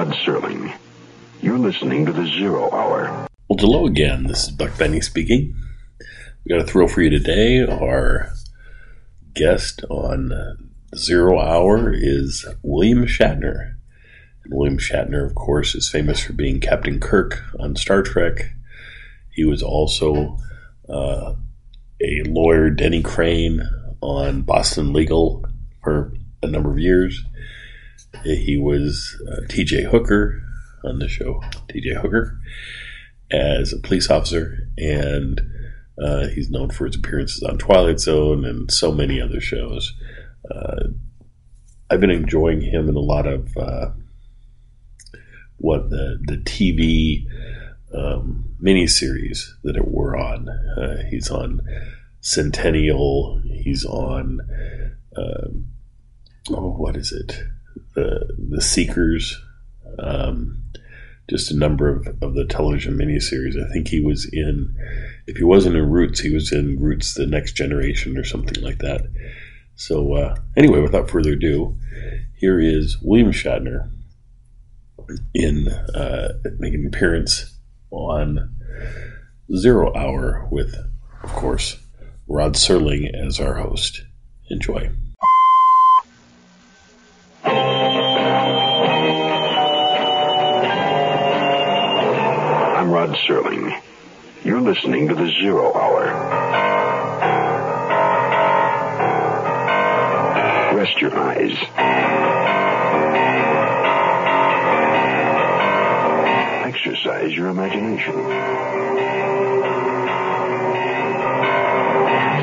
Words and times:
Rod 0.00 0.14
Serling. 0.24 0.74
You're 1.42 1.58
listening 1.58 2.06
to 2.06 2.12
the 2.12 2.24
Zero 2.24 2.70
Hour. 2.72 3.28
Well, 3.50 3.58
hello 3.58 3.84
again. 3.84 4.28
This 4.28 4.44
is 4.44 4.50
Buck 4.50 4.78
Benny 4.78 5.02
speaking. 5.02 5.54
We 6.42 6.48
got 6.48 6.62
a 6.62 6.66
thrill 6.66 6.88
for 6.88 7.02
you 7.02 7.10
today. 7.10 7.66
Our 7.66 8.32
guest 9.34 9.84
on 9.90 10.70
Zero 10.96 11.38
Hour 11.38 11.92
is 11.92 12.46
William 12.62 13.04
Shatner. 13.04 13.74
And 14.42 14.54
William 14.54 14.78
Shatner, 14.78 15.26
of 15.26 15.34
course, 15.34 15.74
is 15.74 15.90
famous 15.90 16.24
for 16.24 16.32
being 16.32 16.60
Captain 16.60 16.98
Kirk 16.98 17.44
on 17.58 17.76
Star 17.76 18.02
Trek. 18.02 18.54
He 19.30 19.44
was 19.44 19.62
also 19.62 20.38
uh, 20.88 21.34
a 22.02 22.22
lawyer, 22.24 22.70
Denny 22.70 23.02
Crane, 23.02 23.60
on 24.00 24.40
Boston 24.40 24.94
Legal 24.94 25.44
for 25.84 26.14
a 26.42 26.46
number 26.46 26.70
of 26.70 26.78
years. 26.78 27.22
He 28.24 28.56
was 28.56 29.20
uh, 29.30 29.42
TJ 29.46 29.90
Hooker 29.90 30.42
on 30.84 30.98
the 30.98 31.08
show, 31.08 31.40
TJ 31.68 32.00
Hooker, 32.00 32.38
as 33.30 33.72
a 33.72 33.78
police 33.78 34.10
officer, 34.10 34.68
and 34.76 35.40
uh, 36.02 36.28
he's 36.28 36.50
known 36.50 36.70
for 36.70 36.86
his 36.86 36.96
appearances 36.96 37.42
on 37.42 37.58
Twilight 37.58 38.00
Zone 38.00 38.44
and 38.44 38.70
so 38.70 38.90
many 38.92 39.20
other 39.20 39.40
shows. 39.40 39.94
Uh, 40.50 40.88
I've 41.90 42.00
been 42.00 42.10
enjoying 42.10 42.60
him 42.60 42.88
in 42.88 42.96
a 42.96 43.00
lot 43.00 43.26
of 43.26 43.56
uh, 43.56 43.90
what 45.58 45.90
the 45.90 46.18
the 46.22 46.38
TV 46.38 47.26
um, 47.94 48.54
miniseries 48.62 49.50
that 49.64 49.76
it 49.76 49.88
were 49.88 50.16
on. 50.16 50.48
Uh, 50.48 51.04
he's 51.10 51.30
on 51.30 51.60
Centennial. 52.20 53.40
He's 53.44 53.84
on 53.84 54.40
um, 55.16 55.66
oh, 56.50 56.70
what 56.70 56.96
is 56.96 57.12
it? 57.12 57.42
The 57.94 58.36
the 58.50 58.60
Seekers. 58.60 59.40
Um, 59.98 60.62
just 61.28 61.52
a 61.52 61.56
number 61.56 61.88
of, 61.88 62.08
of 62.22 62.34
the 62.34 62.44
television 62.44 62.98
miniseries. 62.98 63.56
I 63.56 63.72
think 63.72 63.86
he 63.86 64.00
was 64.00 64.28
in, 64.32 64.74
if 65.28 65.36
he 65.36 65.44
wasn't 65.44 65.76
in 65.76 65.88
Roots, 65.88 66.18
he 66.18 66.34
was 66.34 66.52
in 66.52 66.80
Roots: 66.80 67.14
The 67.14 67.26
Next 67.26 67.52
Generation 67.52 68.18
or 68.18 68.24
something 68.24 68.62
like 68.62 68.78
that. 68.78 69.02
So 69.76 70.14
uh, 70.14 70.36
anyway, 70.56 70.80
without 70.80 71.08
further 71.08 71.32
ado, 71.32 71.78
here 72.36 72.60
is 72.60 72.98
William 73.00 73.32
Shatner 73.32 73.90
in 75.32 75.68
uh, 75.68 76.32
making 76.58 76.80
an 76.80 76.86
appearance 76.88 77.56
on 77.90 78.56
Zero 79.56 79.94
Hour 79.96 80.48
with, 80.50 80.74
of 81.22 81.30
course, 81.30 81.78
Rod 82.28 82.54
Serling 82.54 83.12
as 83.14 83.40
our 83.40 83.54
host. 83.54 84.04
Enjoy. 84.50 84.90
Rod 93.10 93.18
Serling. 93.26 93.82
You're 94.44 94.60
listening 94.60 95.08
to 95.08 95.14
the 95.16 95.26
Zero 95.40 95.72
Hour. 95.74 96.04
Rest 100.76 101.00
your 101.00 101.18
eyes. 101.18 101.56
Exercise 106.66 107.32
your 107.32 107.48
imagination. 107.48 108.14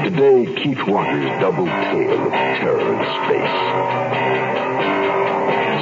Today, 0.04 0.62
Keith 0.62 0.86
Walker's 0.86 1.40
double 1.40 1.66
tale 1.66 2.26
of 2.26 2.32
terror 2.32 2.94
in 2.94 3.00
space. 3.24 3.58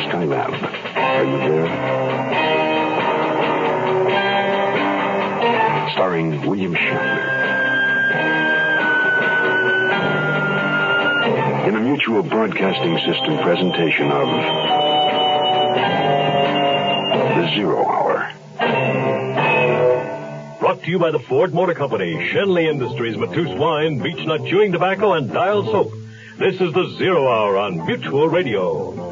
Skylab, 0.06 0.54
are 0.96 1.24
you 1.26 1.38
there? 1.38 2.45
Starring 5.96 6.46
William 6.46 6.76
Shatner. 6.76 7.24
In 11.70 11.76
a 11.78 11.80
mutual 11.80 12.22
broadcasting 12.22 12.98
system 12.98 13.38
presentation 13.38 14.12
of 14.12 14.28
The 17.38 17.50
Zero 17.56 17.88
Hour. 17.88 18.30
Brought 20.60 20.84
to 20.84 20.92
you 20.92 21.00
by 21.00 21.12
the 21.12 21.20
Ford 21.20 21.54
Motor 21.54 21.74
Company, 21.74 22.30
Schenley 22.30 22.70
Industries, 22.70 23.16
Mateus 23.16 23.58
Wine, 23.58 24.02
Beechnut 24.02 24.50
Chewing 24.50 24.74
Tobacco, 24.74 25.14
and 25.14 25.32
Dial 25.32 25.64
Soap. 25.64 25.94
This 26.38 26.56
is 26.60 26.74
the 26.74 26.94
Zero 26.98 27.26
Hour 27.26 27.56
on 27.58 27.86
Mutual 27.86 28.28
Radio. 28.28 29.05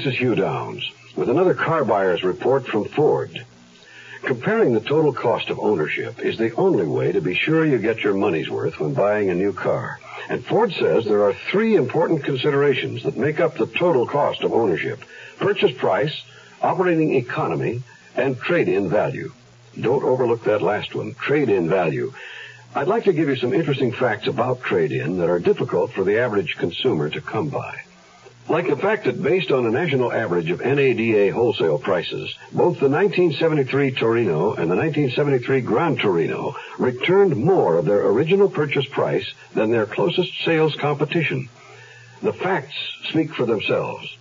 This 0.00 0.14
is 0.14 0.18
Hugh 0.18 0.34
Downs 0.34 0.90
with 1.14 1.28
another 1.28 1.52
car 1.52 1.84
buyer's 1.84 2.22
report 2.22 2.66
from 2.66 2.86
Ford. 2.86 3.44
Comparing 4.22 4.72
the 4.72 4.80
total 4.80 5.12
cost 5.12 5.50
of 5.50 5.58
ownership 5.58 6.20
is 6.20 6.38
the 6.38 6.54
only 6.54 6.86
way 6.86 7.12
to 7.12 7.20
be 7.20 7.34
sure 7.34 7.66
you 7.66 7.76
get 7.76 7.98
your 7.98 8.14
money's 8.14 8.48
worth 8.48 8.80
when 8.80 8.94
buying 8.94 9.28
a 9.28 9.34
new 9.34 9.52
car. 9.52 10.00
And 10.30 10.42
Ford 10.42 10.72
says 10.72 11.04
there 11.04 11.24
are 11.24 11.34
three 11.50 11.76
important 11.76 12.24
considerations 12.24 13.02
that 13.02 13.18
make 13.18 13.40
up 13.40 13.58
the 13.58 13.66
total 13.66 14.06
cost 14.06 14.40
of 14.40 14.54
ownership. 14.54 15.04
Purchase 15.38 15.76
price, 15.76 16.24
operating 16.62 17.14
economy, 17.16 17.82
and 18.16 18.38
trade-in 18.38 18.88
value. 18.88 19.30
Don't 19.78 20.02
overlook 20.02 20.44
that 20.44 20.62
last 20.62 20.94
one, 20.94 21.12
trade-in 21.12 21.68
value. 21.68 22.14
I'd 22.74 22.88
like 22.88 23.04
to 23.04 23.12
give 23.12 23.28
you 23.28 23.36
some 23.36 23.52
interesting 23.52 23.92
facts 23.92 24.28
about 24.28 24.62
trade-in 24.62 25.18
that 25.18 25.28
are 25.28 25.38
difficult 25.38 25.92
for 25.92 26.04
the 26.04 26.20
average 26.20 26.56
consumer 26.56 27.10
to 27.10 27.20
come 27.20 27.50
by. 27.50 27.82
Like 28.50 28.66
the 28.66 28.76
fact 28.76 29.04
that 29.04 29.22
based 29.22 29.52
on 29.52 29.64
a 29.64 29.70
national 29.70 30.12
average 30.12 30.50
of 30.50 30.58
NADA 30.58 31.32
wholesale 31.32 31.78
prices, 31.78 32.34
both 32.50 32.80
the 32.80 32.88
1973 32.88 33.92
Torino 33.92 34.54
and 34.54 34.68
the 34.68 34.74
1973 34.74 35.60
Gran 35.60 35.96
Torino 35.96 36.56
returned 36.76 37.36
more 37.36 37.78
of 37.78 37.84
their 37.84 38.04
original 38.08 38.50
purchase 38.50 38.86
price 38.86 39.32
than 39.54 39.70
their 39.70 39.86
closest 39.86 40.32
sales 40.44 40.74
competition. 40.74 41.48
The 42.22 42.32
facts 42.32 42.74
speak 43.04 43.32
for 43.34 43.46
themselves. 43.46 44.16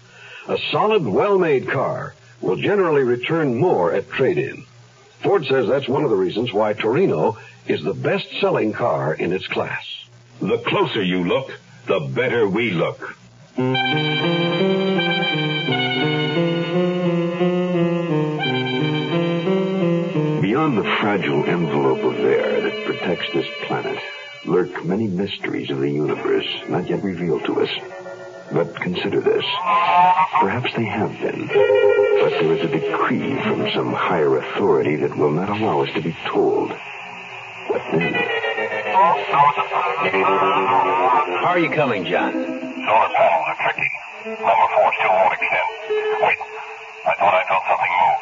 A 0.47 0.59
solid, 0.71 1.07
well-made 1.07 1.67
car 1.67 2.13
will 2.39 2.57
generally 2.57 3.01
return 3.01 3.57
more 3.57 3.93
at 3.93 4.11
trade-in. 4.11 4.63
Ford 5.23 5.47
says 5.47 5.67
that's 5.67 5.89
one 5.89 6.03
of 6.03 6.11
the 6.11 6.15
reasons 6.15 6.53
why 6.53 6.73
Torino 6.73 7.39
is 7.65 7.83
the 7.83 7.95
best-selling 7.95 8.73
car 8.73 9.11
in 9.11 9.33
its 9.33 9.47
class. 9.47 9.87
The 10.39 10.59
closer 10.59 11.01
you 11.01 11.23
look, 11.23 11.51
the 11.87 12.11
better 12.13 12.47
we 12.47 12.69
look. 12.69 13.15
Beyond 13.59 13.75
the 20.77 20.83
fragile 21.01 21.43
envelope 21.43 21.99
of 21.99 22.17
air 22.21 22.61
that 22.61 22.85
protects 22.85 23.33
this 23.33 23.45
planet 23.67 23.99
lurk 24.45 24.85
many 24.85 25.07
mysteries 25.07 25.69
of 25.71 25.79
the 25.79 25.91
universe 25.91 26.47
not 26.69 26.89
yet 26.89 27.03
revealed 27.03 27.43
to 27.47 27.59
us. 27.59 27.69
But 28.49 28.77
consider 28.77 29.19
this. 29.19 29.43
Perhaps 30.39 30.73
they 30.77 30.85
have 30.85 31.11
been. 31.19 31.47
But 31.47 32.29
there 32.29 32.53
is 32.53 32.61
a 32.61 32.69
decree 32.69 33.41
from 33.41 33.69
some 33.71 33.91
higher 33.91 34.37
authority 34.37 34.95
that 34.95 35.17
will 35.17 35.31
not 35.31 35.49
allow 35.49 35.81
us 35.81 35.91
to 35.95 36.01
be 36.01 36.15
told. 36.27 36.71
What 36.71 37.81
then? 37.91 38.13
How 41.41 41.49
are 41.49 41.59
you 41.59 41.71
coming, 41.71 42.05
John? 42.05 42.58
Solar 42.89 43.13
panels 43.13 43.45
are 43.45 43.59
tricky. 43.61 43.85
Number 44.41 44.67
four 44.73 44.89
still 44.97 45.13
won't 45.13 45.29
extend. 45.37 45.69
Wait, 46.25 46.41
I 47.05 47.13
thought 47.21 47.37
I 47.37 47.45
felt 47.45 47.61
something 47.69 47.93
move. 48.01 48.17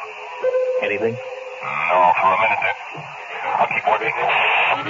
Anything? 0.84 1.16
No, 1.16 1.96
for 2.20 2.28
a 2.28 2.36
minute 2.36 2.60
there. 2.60 2.76
I'll 3.48 3.64
keep 3.72 3.80
working. 3.88 4.12
Uh, 4.12 4.84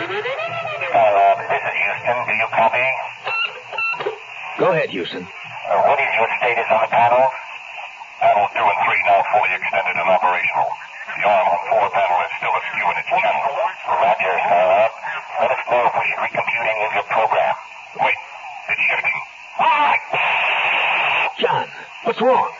this 1.46 1.62
is 1.62 1.74
Houston. 1.78 2.18
Do 2.26 2.34
you 2.42 2.48
copy? 2.58 2.82
Go 4.58 4.74
ahead, 4.74 4.90
Houston. 4.90 5.22
Uh, 5.22 5.78
what 5.86 6.02
is 6.02 6.10
your 6.10 6.26
status 6.42 6.66
on 6.74 6.82
the 6.82 6.90
panels? 6.90 7.30
Panels 8.18 8.50
two 8.58 8.66
and 8.66 8.78
three 8.82 8.98
now 9.06 9.22
fully 9.30 9.54
extended 9.62 9.94
and 9.94 10.10
operational. 10.10 10.74
The 11.06 11.22
arm 11.22 11.54
on 11.54 11.60
four 11.70 11.86
panel 11.94 12.18
is 12.26 12.34
still 12.34 12.50
askew 12.50 12.82
in 12.82 12.98
its 12.98 13.14
channel. 13.14 13.46
Roger, 13.94 14.34
Skylab. 14.42 14.90
Let 15.38 15.54
us 15.54 15.62
know 15.70 15.86
if 15.86 15.94
we 15.94 16.02
should 16.10 16.18
recompute 16.18 16.66
any 16.66 16.82
of 16.82 16.98
your 16.98 17.06
program. 17.14 17.54
Wait, 18.02 18.18
it's 18.74 18.82
shifting. 18.90 19.14
John, 21.38 21.70
what's 22.08 22.22
wrong? 22.22 22.50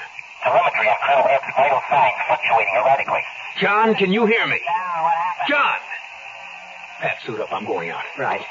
Telemetry 0.45 0.89
on 0.93 0.97
Colonel 1.09 1.25
Ebb's 1.33 1.53
vital 1.57 1.81
signs 1.89 2.13
fluctuating 2.29 2.75
erratically. 2.77 3.23
John, 3.59 3.95
can 3.95 4.13
you 4.13 4.27
hear 4.27 4.47
me? 4.47 4.61
John! 5.49 5.79
Pat, 7.01 7.17
suit 7.25 7.41
up. 7.41 7.51
I'm 7.51 7.65
going 7.65 7.89
out. 7.89 8.05
Right. 8.19 8.43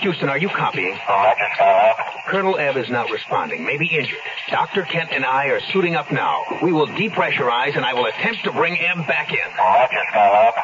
Houston, 0.00 0.28
are 0.28 0.38
you 0.38 0.48
copying? 0.48 0.98
Roger, 1.08 1.46
Skylab. 1.56 1.94
Colonel 2.26 2.58
Ebb 2.58 2.76
is 2.76 2.90
not 2.90 3.08
responding, 3.10 3.64
maybe 3.64 3.86
injured. 3.86 4.18
Dr. 4.50 4.82
Kent 4.82 5.10
and 5.12 5.24
I 5.24 5.46
are 5.46 5.60
suiting 5.72 5.94
up 5.94 6.10
now. 6.10 6.42
We 6.62 6.72
will 6.72 6.88
depressurize, 6.88 7.76
and 7.76 7.84
I 7.84 7.94
will 7.94 8.06
attempt 8.06 8.42
to 8.44 8.52
bring 8.52 8.78
Ebb 8.80 9.06
back 9.06 9.30
in. 9.30 9.38
Roger, 9.56 9.96
Skylab. 10.12 10.54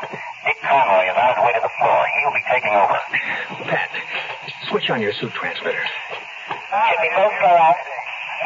Dick 0.44 0.56
Conroy 0.62 1.06
is 1.06 1.16
on 1.16 1.28
his 1.28 1.44
way 1.44 1.52
to 1.54 1.60
the 1.62 1.70
floor. 1.78 2.06
He'll 2.18 2.34
be 2.34 2.44
taking 2.50 2.74
over. 2.74 3.70
Pat, 3.70 3.90
switch 4.70 4.90
on 4.90 5.00
your 5.00 5.12
suit 5.12 5.32
transmitter. 5.32 5.84
Can 6.48 6.96
we 7.00 7.08
both 7.14 7.32
go 7.40 7.46
out? 7.46 7.76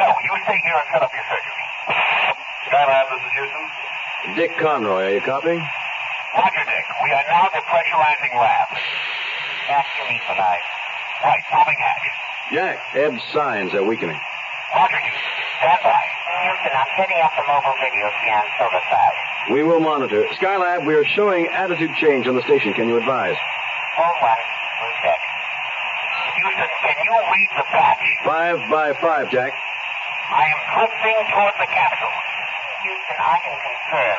No, 0.01 0.09
you 0.09 0.33
stay 0.49 0.57
here 0.65 0.73
and 0.73 0.87
set 0.89 1.01
up 1.05 1.13
your 1.13 1.25
surgery. 1.29 1.65
Skylab, 2.65 3.05
this 3.13 3.21
is 3.21 3.31
Houston. 3.37 3.65
Dick 4.33 4.51
Conroy, 4.57 5.13
are 5.13 5.13
you 5.13 5.21
copying? 5.21 5.61
Roger, 5.61 6.63
Dick. 6.65 6.85
We 7.05 7.13
are 7.13 7.25
now 7.29 7.45
depressurizing 7.53 8.33
labs. 8.33 8.81
Jack, 9.69 9.85
you 10.01 10.03
need 10.09 10.23
tonight. 10.25 10.65
Right, 11.21 11.43
popping 11.53 11.77
hatch. 11.77 12.05
Jack, 12.49 12.77
Ebb's 12.97 13.21
signs 13.31 13.73
are 13.77 13.85
weakening. 13.85 14.17
Roger, 14.73 14.97
Houston. 14.97 15.37
Stand 15.61 15.81
by. 15.85 16.01
Houston, 16.49 16.73
I'm 16.73 16.91
setting 16.97 17.21
up 17.21 17.33
the 17.37 17.45
mobile 17.45 17.77
video 17.77 18.09
scan 18.25 18.43
silver 18.57 18.81
side. 18.89 19.17
We 19.53 19.61
will 19.61 19.81
monitor. 19.85 20.25
Skylab, 20.33 20.81
we 20.87 20.95
are 20.95 21.05
showing 21.13 21.45
attitude 21.53 21.93
change 22.01 22.25
on 22.25 22.33
the 22.33 22.41
station. 22.49 22.73
Can 22.73 22.87
you 22.89 22.97
advise? 22.97 23.37
Phone 23.97 24.17
one. 24.17 24.41
We'll 24.81 24.97
check. 25.05 25.21
Houston, 26.41 26.71
can 26.81 26.95
you 27.05 27.13
read 27.37 27.49
the 27.53 27.65
patch? 27.69 28.01
Five 28.25 28.57
by 28.71 28.93
five, 28.97 29.29
Jack. 29.29 29.53
I 30.31 30.43
am 30.47 30.59
drifting 30.79 31.19
toward 31.35 31.55
the 31.59 31.67
capital. 31.67 32.11
Houston, 32.87 33.19
I 33.19 33.37
can 33.43 33.55
confirm. 33.61 34.17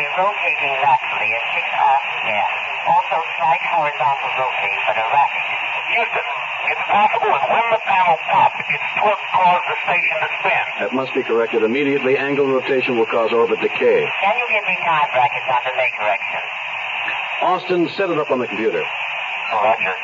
We're 0.00 0.14
rotating 0.16 0.74
laterally 0.80 1.30
at 1.36 1.44
six 1.52 1.66
half 1.76 2.02
again. 2.24 2.48
Also 2.88 3.16
slight 3.36 3.62
horizontal 3.68 4.30
rotate, 4.40 4.80
but 4.88 4.96
erratic. 4.96 5.44
Houston, 5.92 6.26
it's 6.72 6.84
possible 6.88 7.30
that 7.36 7.44
when 7.44 7.66
the 7.76 7.82
panel 7.84 8.16
popped, 8.32 8.56
its 8.72 8.86
torque 9.04 9.24
caused 9.36 9.66
the 9.68 9.76
station 9.84 10.16
to 10.16 10.28
spin. 10.40 10.64
That 10.80 10.92
must 10.96 11.12
be 11.12 11.22
corrected 11.22 11.62
immediately. 11.62 12.16
Angle 12.16 12.48
rotation 12.48 12.96
will 12.96 13.10
cause 13.12 13.30
orbit 13.36 13.60
decay. 13.60 14.08
Can 14.08 14.34
you 14.40 14.46
give 14.48 14.64
me 14.64 14.76
time 14.80 15.08
brackets 15.12 15.44
on 15.52 15.60
delay 15.68 15.90
correction? 16.00 16.42
Austin, 17.44 17.82
set 18.00 18.08
it 18.08 18.18
up 18.18 18.30
on 18.32 18.38
the 18.40 18.48
computer. 18.48 18.80
Roger. 18.80 19.94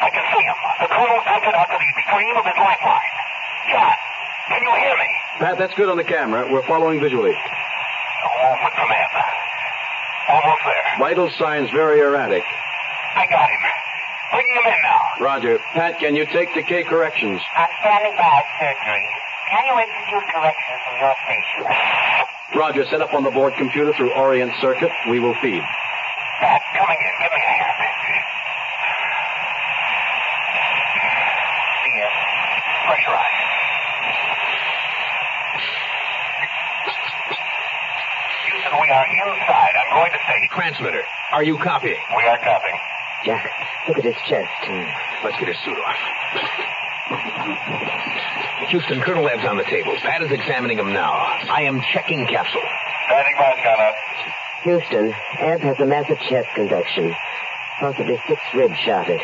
I 0.00 0.08
can 0.14 0.24
see 0.32 0.44
him. 0.46 0.58
The 0.80 0.88
colonel 0.88 1.20
tilted 1.28 1.54
out 1.58 1.68
to 1.68 1.76
the 1.76 1.88
extreme 1.92 2.36
of 2.38 2.46
his 2.46 2.56
lifeline. 2.56 3.17
John, 3.70 3.92
can 4.48 4.60
you 4.62 4.72
hear 4.80 4.96
me? 4.96 5.10
Pat, 5.38 5.58
that's 5.58 5.74
good 5.74 5.88
on 5.88 5.96
the 5.96 6.04
camera. 6.04 6.48
We're 6.50 6.66
following 6.66 7.00
visually. 7.00 7.36
Movement 7.36 8.74
from 8.74 8.88
him. 8.88 9.10
Almost 10.28 10.62
there. 10.64 10.84
Vital 10.98 11.30
signs 11.38 11.70
very 11.70 12.00
erratic. 12.00 12.42
I 13.14 13.26
got 13.28 13.48
him. 13.48 13.60
Bringing 14.32 14.56
him 14.56 14.66
in 14.66 14.78
now. 14.84 15.00
Roger. 15.24 15.58
Pat, 15.72 15.98
can 16.00 16.14
you 16.14 16.26
take 16.26 16.54
the 16.54 16.62
K 16.62 16.84
corrections? 16.84 17.40
I'm 17.56 17.68
standing 17.80 18.14
by 18.16 18.42
surgery. 18.60 19.06
Can 19.50 19.64
you 19.64 19.74
execute 19.80 20.24
corrections 20.32 20.80
from 20.84 20.96
your 21.00 21.14
station? 21.24 21.64
Roger, 22.58 22.84
set 22.90 23.00
up 23.00 23.14
on 23.14 23.24
the 23.24 23.30
board 23.30 23.54
computer 23.56 23.92
through 23.96 24.12
Orient 24.12 24.52
Circuit. 24.60 24.90
We 25.08 25.20
will 25.20 25.34
feed. 25.40 25.62
Pat, 26.40 26.60
coming 26.76 26.98
in. 27.00 27.14
Give 27.22 27.32
me 27.32 27.40
a 27.40 27.48
hand. 27.48 27.68
Pressurize. 32.88 33.37
We 38.80 38.88
are 38.90 39.06
inside. 39.06 39.74
I'm 39.74 39.90
going 39.98 40.12
to 40.12 40.18
say. 40.26 40.48
Transmitter, 40.54 41.02
are 41.32 41.42
you 41.42 41.58
copying? 41.58 41.98
We 42.16 42.22
are 42.24 42.38
copying. 42.38 42.78
Jack, 43.24 43.50
look 43.88 43.98
at 43.98 44.04
his 44.04 44.14
chest. 44.28 44.48
Hmm, 44.62 44.86
let's 45.24 45.36
get 45.38 45.48
his 45.48 45.58
suit 45.64 45.76
off. 45.76 45.98
Houston, 48.68 49.00
Colonel 49.00 49.28
Ebb's 49.28 49.44
on 49.44 49.56
the 49.56 49.64
table. 49.64 49.96
Pat 50.02 50.22
is 50.22 50.30
examining 50.30 50.78
him 50.78 50.92
now. 50.92 51.10
I 51.50 51.62
am 51.62 51.80
checking 51.92 52.26
capsule. 52.26 52.62
Standing 53.06 53.34
by, 53.36 53.54
Skylab. 53.64 53.94
Houston, 54.62 55.14
Ebb 55.38 55.60
has 55.60 55.80
a 55.80 55.86
massive 55.86 56.18
chest 56.20 56.48
contusion, 56.54 57.14
possibly 57.80 58.20
six 58.28 58.40
ribs 58.54 58.76
shotted. 58.84 59.20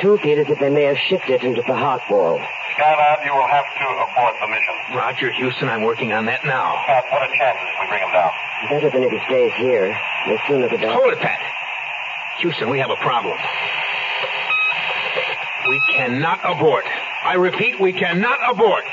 Two 0.00 0.18
feel 0.18 0.38
as 0.38 0.46
if 0.48 0.58
they 0.58 0.68
may 0.68 0.82
have 0.84 0.98
shifted 0.98 1.42
into 1.42 1.62
the 1.62 1.74
heart 1.74 2.02
wall. 2.10 2.38
Skylab, 2.76 3.24
you 3.24 3.32
will 3.32 3.48
have 3.48 3.64
to 3.64 3.86
abort 4.12 4.34
the 4.40 4.46
mission. 4.46 4.74
Roger, 4.94 5.32
Houston, 5.32 5.68
I'm 5.68 5.82
working 5.82 6.12
on 6.12 6.26
that 6.26 6.44
now. 6.44 6.76
Pat, 6.86 7.04
what 7.10 7.22
are 7.22 7.32
chances 7.32 7.64
we 7.80 7.88
bring 7.88 8.02
him 8.02 8.12
down? 8.12 8.30
Better 8.68 8.90
than 8.90 9.02
if 9.04 9.10
he 9.10 9.20
stays 9.26 9.52
here. 9.56 9.96
The 10.28 10.38
sooner 10.46 10.68
the 10.68 10.76
better. 10.76 10.92
Hold 10.92 11.12
it, 11.14 11.18
Pat. 11.20 11.40
Houston, 12.40 12.68
we 12.68 12.78
have 12.78 12.90
a 12.90 12.96
problem. 12.96 13.38
We 15.68 15.80
cannot 15.96 16.40
abort. 16.44 16.84
I 17.24 17.34
repeat, 17.34 17.80
we 17.80 17.92
cannot 17.92 18.38
abort. 18.52 18.84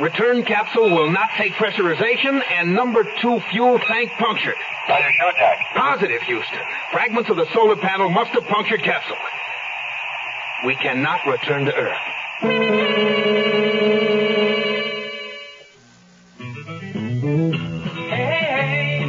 Return 0.00 0.42
capsule 0.44 0.90
will 0.90 1.10
not 1.10 1.28
take 1.36 1.52
pressurization, 1.52 2.40
and 2.50 2.74
number 2.74 3.04
two 3.20 3.40
fuel 3.50 3.78
tank 3.78 4.10
punctured. 4.18 4.56
Are 4.88 4.98
you 4.98 5.12
sure, 5.20 5.32
Jack? 5.36 5.58
Positive, 5.76 6.22
Houston. 6.22 6.58
Fragments 6.90 7.28
of 7.28 7.36
the 7.36 7.46
solar 7.52 7.76
panel 7.76 8.08
must 8.08 8.30
have 8.30 8.44
punctured 8.44 8.82
capsule. 8.82 9.18
We 10.64 10.76
cannot 10.76 11.26
return 11.26 11.64
to 11.64 11.74
Earth. 11.74 11.98
Hey, 18.10 18.98
hey, 19.00 19.04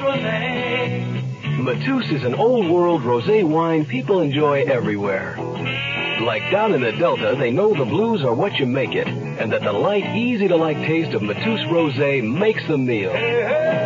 Rosé. 0.00 1.58
Mateus 1.58 2.08
is 2.12 2.22
an 2.22 2.36
old 2.36 2.68
world 2.70 3.02
rosé 3.02 3.42
wine 3.42 3.84
people 3.84 4.20
enjoy 4.20 4.62
everywhere. 4.62 5.36
Like 6.24 6.48
down 6.52 6.72
in 6.72 6.82
the 6.82 6.92
Delta, 6.92 7.34
they 7.36 7.50
know 7.50 7.74
the 7.74 7.84
blues 7.84 8.22
are 8.22 8.34
what 8.34 8.54
you 8.60 8.66
make 8.66 8.94
it, 8.94 9.08
and 9.08 9.50
that 9.52 9.62
the 9.62 9.72
light, 9.72 10.04
easy 10.14 10.46
to 10.46 10.56
like 10.56 10.76
taste 10.86 11.14
of 11.14 11.22
Mateus 11.22 11.62
Rosé 11.62 12.22
makes 12.22 12.64
the 12.68 12.78
meal. 12.78 13.12
Man, 13.12 13.81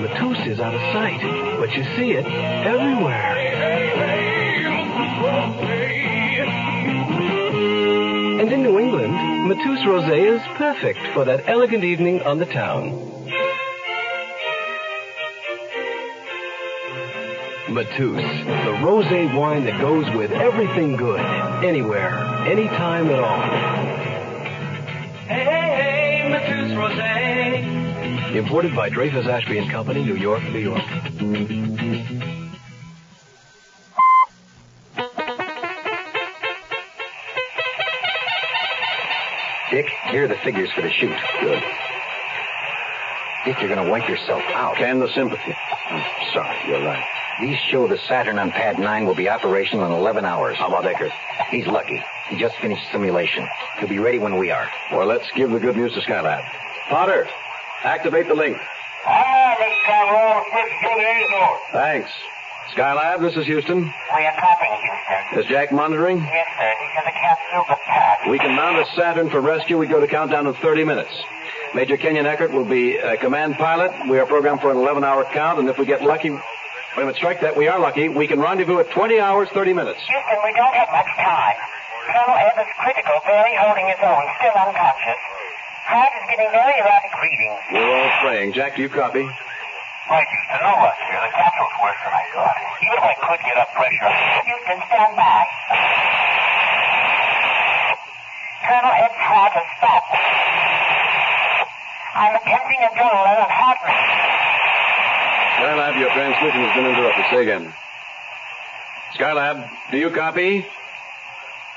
Mateus 0.00 0.46
is 0.46 0.60
out 0.60 0.74
of 0.74 0.80
sight, 0.92 1.20
but 1.58 1.72
you 1.74 1.84
see 1.96 2.12
it 2.12 2.24
everywhere. 2.24 3.36
And 8.40 8.52
in 8.52 8.62
New 8.62 8.78
England, 8.78 9.14
Mateus 9.48 9.80
Rosé 9.80 10.36
is 10.36 10.42
perfect 10.56 10.98
for 11.14 11.24
that 11.24 11.48
elegant 11.48 11.84
evening 11.84 12.22
on 12.22 12.38
the 12.38 12.46
town. 12.46 12.90
Mateus, 17.70 18.22
the 18.44 18.72
rosé 18.84 19.34
wine 19.34 19.64
that 19.64 19.80
goes 19.80 20.04
with 20.14 20.30
everything 20.30 20.96
good, 20.96 21.20
anywhere, 21.64 22.14
anytime 22.46 23.10
at 23.10 23.18
all. 23.18 23.42
Hey, 25.26 26.28
Mateus 26.30 26.72
Rosé. 26.72 27.93
Imported 28.34 28.74
by 28.74 28.88
Dreyfus 28.88 29.26
Ashby 29.26 29.58
and 29.58 29.70
Company, 29.70 30.04
New 30.04 30.16
York, 30.16 30.42
New 30.44 30.58
York. 30.58 30.82
Dick, 39.70 39.86
here 40.10 40.24
are 40.24 40.28
the 40.28 40.36
figures 40.44 40.70
for 40.72 40.82
the 40.82 40.90
shoot. 40.90 41.16
Good. 41.40 41.62
Dick, 43.44 43.60
you're 43.60 43.68
going 43.74 43.84
to 43.84 43.90
wipe 43.90 44.08
yourself 44.08 44.42
out. 44.54 44.76
Can 44.76 45.00
the 45.00 45.12
sympathy. 45.14 45.56
I'm 45.90 46.32
sorry, 46.32 46.56
you're 46.68 46.84
right. 46.84 47.04
These 47.40 47.58
show 47.58 47.88
the 47.88 47.98
Saturn 48.06 48.38
on 48.38 48.52
pad 48.52 48.78
9 48.78 49.06
will 49.06 49.16
be 49.16 49.28
operational 49.28 49.86
in 49.86 49.92
11 49.92 50.24
hours. 50.24 50.56
How 50.56 50.68
about 50.68 50.86
Eckert? 50.86 51.10
He's 51.50 51.66
lucky. 51.66 52.00
He 52.28 52.36
just 52.36 52.54
finished 52.56 52.88
simulation. 52.92 53.48
He'll 53.78 53.88
be 53.88 53.98
ready 53.98 54.20
when 54.20 54.38
we 54.38 54.52
are. 54.52 54.70
Well, 54.92 55.06
let's 55.06 55.28
give 55.32 55.50
the 55.50 55.58
good 55.58 55.76
news 55.76 55.92
to 55.94 56.00
Skylab. 56.00 56.44
Potter, 56.88 57.28
activate 57.84 58.28
the 58.28 58.34
link. 58.34 58.56
Mr. 58.56 59.84
Conroy, 59.86 60.42
switch 60.50 60.72
to 60.82 60.90
the 60.96 61.04
Azores. 61.04 61.60
Thanks. 61.72 62.10
Skylab, 62.74 63.20
this 63.20 63.36
is 63.36 63.46
Houston. 63.46 63.82
We 63.84 64.24
are 64.24 64.34
copying, 64.40 64.80
Houston. 64.80 65.38
Is 65.40 65.46
Jack 65.46 65.70
monitoring? 65.70 66.18
Yes, 66.18 66.46
sir. 66.58 66.72
He's 66.80 66.98
in 66.98 67.04
the 67.04 67.12
capsule, 67.12 67.64
but 67.68 67.78
Pat. 67.86 68.30
We 68.30 68.38
can 68.38 68.56
mount 68.56 68.78
a 68.78 68.86
Saturn 68.96 69.30
for 69.30 69.40
rescue. 69.40 69.78
We 69.78 69.86
go 69.86 70.00
to 70.00 70.06
countdown 70.06 70.46
in 70.46 70.54
30 70.54 70.84
minutes. 70.84 71.12
Major 71.74 71.96
Kenyon 71.96 72.24
Eckert 72.26 72.52
will 72.52 72.64
be 72.64 72.96
a 72.96 73.16
command 73.18 73.56
pilot. 73.56 73.92
We 74.08 74.18
are 74.18 74.26
programmed 74.26 74.60
for 74.60 74.70
an 74.70 74.78
11-hour 74.78 75.24
count, 75.32 75.58
and 75.58 75.68
if 75.68 75.76
we 75.78 75.84
get 75.84 76.02
lucky, 76.02 76.30
wait 76.30 76.40
a 76.96 77.00
minute, 77.00 77.16
strike 77.16 77.42
that, 77.42 77.56
we 77.56 77.68
are 77.68 77.78
lucky. 77.78 78.08
We 78.08 78.26
can 78.26 78.40
rendezvous 78.40 78.78
at 78.78 78.90
20 78.90 79.20
hours, 79.20 79.48
30 79.52 79.72
minutes. 79.74 80.00
Houston, 80.00 80.38
we 80.44 80.52
don't 80.54 80.74
have 80.74 80.88
much 80.90 81.10
time. 81.18 81.56
Colonel 82.06 82.36
Ebb 82.36 82.58
is 82.64 82.72
critical, 82.78 83.20
barely 83.26 83.56
holding 83.58 83.86
his 83.88 83.98
own, 84.02 84.22
still 84.38 84.54
unconscious. 84.54 85.20
Heart 85.84 86.12
is 86.16 86.24
getting 86.32 86.48
very 86.48 86.80
erratic 86.80 87.12
readings. 87.20 87.60
We're 87.76 87.92
all 87.92 88.12
praying. 88.24 88.56
Jack, 88.56 88.76
do 88.76 88.82
you 88.82 88.88
copy? 88.88 89.20
Right, 89.20 90.28
Houston, 90.32 90.60
no 90.64 90.72
rush 90.80 90.96
here. 90.96 91.20
The 91.20 91.32
capsule's 91.36 91.76
worse 91.76 92.00
than 92.00 92.12
I 92.12 92.24
thought. 92.32 92.56
Even 92.80 92.96
if 92.96 93.04
I 93.04 93.14
could 93.20 93.40
get 93.44 93.56
up 93.60 93.68
pressure. 93.76 94.08
Houston, 94.48 94.78
stand 94.88 95.12
by. 95.12 95.44
Colonel 98.64 98.94
Ebb's 98.96 99.20
heart 99.28 99.52
has 99.60 99.68
stopped. 99.76 100.12
I'm 102.16 102.32
attempting 102.32 102.80
a 102.80 102.90
duel 102.96 103.24
at 103.28 103.52
Hartman. 103.52 104.00
Skylab, 105.60 105.94
your 106.00 106.10
transmission 106.16 106.60
has 106.64 106.72
been 106.72 106.88
interrupted. 106.88 107.24
Say 107.28 107.42
again. 107.44 107.64
Skylab, 109.20 109.68
do 109.90 109.98
you 109.98 110.08
copy? 110.10 110.64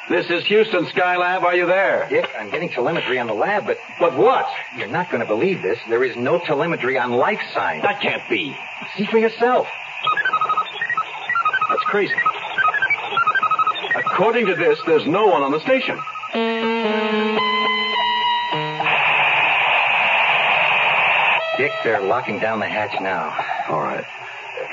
This 0.09 0.25
is 0.29 0.45
Houston 0.45 0.85
Skylab. 0.85 1.43
Are 1.43 1.55
you 1.55 1.65
there? 1.65 2.07
Dick, 2.09 2.29
I'm 2.39 2.49
getting 2.49 2.69
telemetry 2.69 3.19
on 3.19 3.27
the 3.27 3.33
lab, 3.33 3.65
but 3.65 3.77
But 3.99 4.15
what? 4.17 4.45
you're 4.77 4.87
not 4.87 5.09
going 5.11 5.19
to 5.19 5.27
believe 5.27 5.61
this. 5.61 5.77
There 5.89 6.03
is 6.03 6.15
no 6.15 6.39
telemetry 6.39 6.97
on 6.97 7.11
life 7.11 7.41
signs. 7.53 7.83
That 7.83 8.01
can't 8.01 8.23
be. 8.29 8.55
See 8.97 9.05
for 9.05 9.17
yourself. 9.17 9.67
That's 11.69 11.83
crazy. 11.83 12.13
According 13.95 14.45
to 14.45 14.55
this, 14.55 14.79
there's 14.85 15.05
no 15.05 15.27
one 15.27 15.41
on 15.43 15.51
the 15.51 15.59
station. 15.59 15.99
Dick, 21.57 21.71
they're 21.83 22.01
locking 22.01 22.37
down 22.39 22.59
the 22.59 22.67
hatch 22.67 23.01
now. 23.01 23.33
All 23.67 23.81
right. 23.81 24.05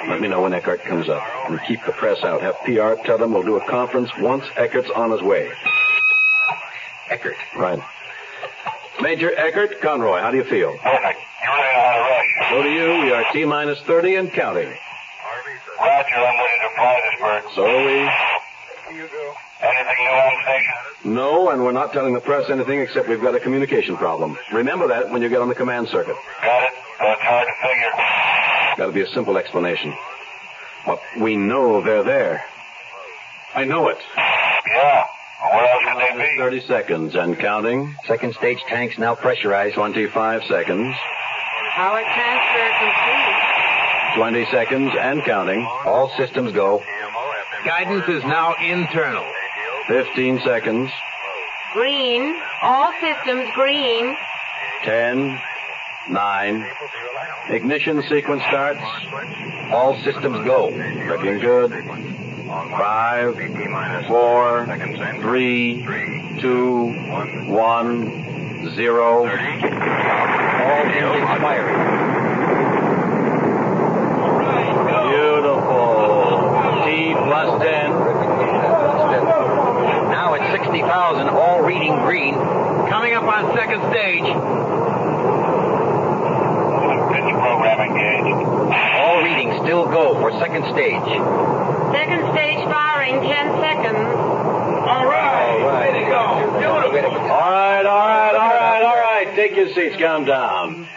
Let 0.09 0.21
me 0.21 0.29
know 0.29 0.43
when 0.43 0.53
Eckert 0.53 0.83
comes 0.85 1.09
up. 1.09 1.23
And 1.49 1.59
keep 1.67 1.81
the 1.87 1.93
press 1.93 2.23
out. 2.25 2.41
Have 2.43 2.57
PR 2.65 3.03
tell 3.07 3.19
them 3.19 3.33
we'll 3.33 3.43
do 3.43 3.57
a 3.57 3.71
conference 3.71 4.11
once 4.21 4.45
Eckert's 4.57 4.91
on 4.95 5.11
his 5.11 5.23
way. 5.23 5.51
Eckert. 7.11 7.37
Right. 7.57 7.81
Major 9.01 9.31
Eckert, 9.37 9.81
Conroy, 9.81 10.21
how 10.21 10.31
do 10.31 10.37
you 10.37 10.45
feel? 10.45 10.77
Perfect. 10.79 11.19
You 11.43 11.51
really 11.51 11.75
know 11.75 11.83
how 11.83 11.93
to 11.93 12.01
rush. 12.01 12.51
So 12.51 12.63
do 12.63 12.71
you. 12.71 13.05
We 13.05 13.13
are 13.13 13.25
T 13.33 13.45
minus 13.45 13.81
30 13.83 14.17
and 14.17 14.33
counting. 14.33 14.69
Roger, 15.81 16.15
I'm 16.15 16.37
ready 16.39 16.61
to 16.63 16.75
fly 16.77 17.01
this 17.11 17.21
bird. 17.21 17.43
So 17.55 17.67
are 17.67 17.85
we. 17.85 18.11
Anything 19.65 20.05
new 20.05 20.11
on 20.11 20.43
station? 20.45 21.15
No, 21.15 21.51
and 21.51 21.63
we're 21.65 21.73
not 21.73 21.93
telling 21.93 22.13
the 22.15 22.21
press 22.21 22.51
anything 22.51 22.81
except 22.81 23.09
we've 23.09 23.21
got 23.21 23.35
a 23.35 23.41
communication 23.41 23.97
problem. 23.97 24.37
Remember 24.53 24.89
that 24.89 25.11
when 25.11 25.23
you 25.23 25.29
get 25.29 25.41
on 25.41 25.49
the 25.49 25.55
command 25.55 25.89
circuit. 25.89 26.17
Got 26.43 26.63
it. 26.65 26.71
That's 27.01 27.21
hard 27.23 27.47
to 27.49 27.55
figure. 27.69 28.24
Got 28.77 28.87
to 28.87 28.93
be 28.93 29.03
a 29.03 29.09
simple 29.09 29.37
explanation. 29.37 29.95
But 30.87 31.01
we 31.21 31.37
know 31.37 31.83
they're 31.83 32.03
there. 32.05 32.45
I 33.55 33.65
know 33.65 33.89
it. 33.89 33.99
Yeah. 34.17 35.05
Where 35.53 35.65
else 35.65 35.83
could 35.87 36.19
they 36.19 36.25
be? 36.25 36.39
30 36.39 36.61
seconds 36.67 37.15
and 37.15 37.39
counting. 37.39 37.95
Second 38.07 38.35
stage 38.35 38.59
tanks 38.69 38.99
now 38.99 39.15
pressurized. 39.15 39.77
25 39.77 40.43
seconds. 40.49 40.95
Power 41.77 42.01
transfer 42.01 42.69
complete. 42.81 44.15
20 44.17 44.47
seconds 44.51 44.93
and 44.99 45.25
counting. 45.25 45.61
All 45.85 46.13
systems 46.17 46.53
go. 46.53 46.83
Guidance 47.65 48.05
is 48.09 48.23
now 48.25 48.55
internal. 48.61 49.25
15 49.89 50.41
seconds. 50.45 50.91
Green. 51.73 52.35
All 52.63 52.93
systems 53.01 53.49
green. 53.55 54.17
10, 54.85 55.41
9. 56.09 56.67
Ignition 57.51 58.03
sequence 58.09 58.43
starts. 58.49 58.81
All 59.73 59.95
systems 60.03 60.45
go. 60.45 60.69
Looking 60.69 61.39
good. 61.39 61.73
Five, 62.47 63.35
four, 64.07 64.67
three, 65.23 65.83
two, 66.41 66.93
one, 67.51 68.71
zero. 68.75 69.27
All 69.27 69.27
engines 70.87 71.41
firing. 71.41 72.05
Beautiful. 75.09 76.85
T 76.85 77.15
plus 77.15 77.63
10. 77.63 77.91
Now 80.11 80.35
it's 80.35 80.51
60,000, 80.53 81.29
all 81.29 81.63
reading 81.63 81.97
green. 82.03 82.35
Coming 82.89 83.15
up 83.15 83.25
on 83.25 83.57
second 83.57 83.81
stage. 83.91 84.25
Pitch 87.45 87.53
program 87.53 87.81
engaged. 87.81 88.73
All 88.73 89.23
readings 89.23 89.55
still 89.65 89.85
go 89.87 90.15
for 90.21 90.33
second 90.41 90.65
stage. 90.73 91.05
Second 91.93 92.33
stage 92.33 92.65
firing, 92.65 93.21
10 93.21 93.61
seconds. 93.61 94.09
All 94.89 95.07
right. 95.07 95.93
Way 95.93 96.01
to 96.01 96.07
go. 96.09 96.59
Beautiful. 96.59 97.21
All 97.21 97.51
right, 97.51 97.85
all 97.85 98.09
right, 98.09 98.35
all 98.35 98.51
right, 98.51 98.83
all 98.83 98.97
right. 98.97 99.37
Take 99.37 99.57
your 99.57 99.73
seats. 99.75 99.97
Calm 100.01 100.25
down. 100.25 100.89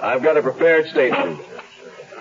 I've 0.00 0.22
got 0.22 0.36
a 0.36 0.42
prepared 0.42 0.88
statement. 0.88 1.40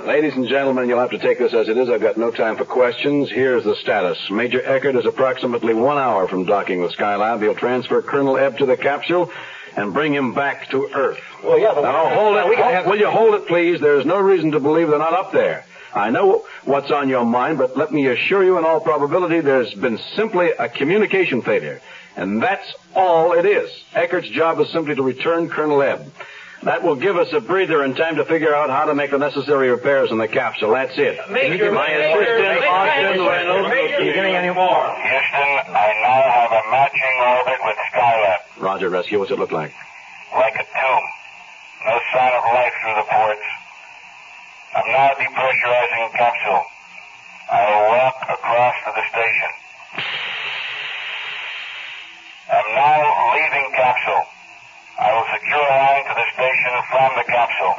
Ladies 0.05 0.33
and 0.33 0.47
gentlemen, 0.47 0.87
you'll 0.89 0.99
have 0.99 1.11
to 1.11 1.19
take 1.19 1.37
this 1.37 1.53
as 1.53 1.67
it 1.67 1.77
is. 1.77 1.89
I've 1.89 2.01
got 2.01 2.17
no 2.17 2.31
time 2.31 2.57
for 2.57 2.65
questions. 2.65 3.29
Here's 3.29 3.63
the 3.63 3.75
status. 3.75 4.17
Major 4.31 4.61
Eckert 4.65 4.95
is 4.95 5.05
approximately 5.05 5.73
one 5.73 5.97
hour 5.97 6.27
from 6.27 6.45
docking 6.45 6.81
with 6.81 6.95
Skylab. 6.95 7.41
He'll 7.41 7.55
transfer 7.55 8.01
Colonel 8.01 8.37
Ebb 8.37 8.57
to 8.59 8.65
the 8.65 8.77
capsule 8.77 9.31
and 9.75 9.93
bring 9.93 10.13
him 10.13 10.33
back 10.33 10.69
to 10.71 10.89
Earth. 10.93 11.19
Well, 11.43 11.59
yeah, 11.59 11.71
but 11.73 11.81
Now 11.81 12.09
hold 12.09 12.37
it. 12.37 12.57
Gotta 12.57 12.75
have- 12.75 12.85
Will 12.87 12.97
you 12.99 13.07
hold 13.09 13.35
it, 13.35 13.47
please? 13.47 13.79
There's 13.79 14.05
no 14.05 14.17
reason 14.19 14.51
to 14.51 14.59
believe 14.59 14.89
they're 14.89 14.99
not 14.99 15.13
up 15.13 15.31
there. 15.31 15.65
I 15.93 16.09
know 16.09 16.45
what's 16.65 16.89
on 16.91 17.09
your 17.09 17.25
mind, 17.25 17.57
but 17.57 17.75
let 17.75 17.91
me 17.91 18.07
assure 18.07 18.43
you, 18.43 18.57
in 18.57 18.63
all 18.65 18.79
probability, 18.79 19.41
there's 19.41 19.73
been 19.73 19.97
simply 20.15 20.51
a 20.57 20.69
communication 20.69 21.41
failure. 21.41 21.81
And 22.15 22.41
that's 22.41 22.73
all 22.95 23.33
it 23.33 23.45
is. 23.45 23.69
Eckert's 23.93 24.29
job 24.29 24.59
is 24.59 24.69
simply 24.69 24.95
to 24.95 25.03
return 25.03 25.49
Colonel 25.49 25.81
Ebb. 25.81 26.11
That 26.63 26.83
will 26.83 26.95
give 26.95 27.17
us 27.17 27.27
a 27.33 27.41
breather 27.41 27.81
and 27.81 27.95
time 27.97 28.17
to 28.17 28.25
figure 28.25 28.53
out 28.53 28.69
how 28.69 28.85
to 28.85 28.93
make 28.93 29.09
the 29.09 29.17
necessary 29.17 29.69
repairs 29.71 30.11
in 30.11 30.19
the 30.19 30.27
capsule. 30.27 30.71
That's 30.77 30.93
it. 30.93 31.17
Major, 31.31 31.71
My 31.73 31.89
Major, 31.89 32.21
assistant, 32.21 32.37
Major, 32.37 32.69
Austin 32.69 33.01
Major, 33.17 33.25
Reynolds. 33.25 33.69
Major, 33.73 33.95
Are 33.97 34.01
you 34.05 34.13
getting 34.13 34.35
any 34.37 34.53
more? 34.53 34.85
Houston, 34.93 35.49
I 35.73 35.89
now 36.05 36.21
have 36.21 36.51
a 36.53 36.63
matching 36.69 37.15
orbit 37.17 37.59
with 37.65 37.77
Skylab. 37.89 38.39
Roger, 38.61 38.89
Rescue. 38.89 39.17
What's 39.17 39.31
it 39.31 39.39
look 39.39 39.51
like? 39.51 39.73
Like 40.37 40.53
a 40.53 40.65
tomb. 40.69 41.05
No 41.89 41.97
sign 42.13 42.29
of 42.37 42.43
life 42.53 42.73
through 42.77 42.93
the 43.01 43.07
ports. 43.09 43.47
I'm 44.77 44.87
now 44.93 45.09
depressurizing 45.17 46.01
the 46.13 46.17
capsule. 46.17 46.61
I 47.51 47.59
will 47.73 47.85
walk 47.89 48.15
across 48.37 48.75
to 48.85 48.91
the 49.01 49.05
station. 49.09 49.51
I'm 52.53 52.69
now 52.77 53.01
leaving 53.33 53.65
capsule. 53.73 54.23
I 54.99 55.07
will 55.13 55.27
secure 55.33 55.61
a 55.63 55.77
line 55.77 56.03
to 56.05 56.13
the 56.15 56.27
station 56.35 56.73
from 56.91 57.09
the 57.17 57.25
capsule. 57.27 57.75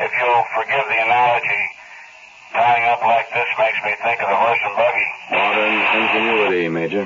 If 0.00 0.10
you'll 0.16 0.46
forgive 0.56 0.84
the 0.88 1.00
analogy, 1.04 1.62
tying 2.52 2.84
up 2.88 3.02
like 3.02 3.28
this 3.34 3.48
makes 3.58 3.78
me 3.84 3.92
think 4.02 4.20
of 4.22 4.28
the 4.28 4.36
horse 4.36 4.58
and 4.64 4.74
buggy. 4.76 5.08
Modern 5.30 5.74
ingenuity, 6.00 6.68
Major. 6.68 7.04